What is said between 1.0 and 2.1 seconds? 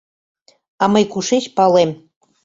кушеч палем...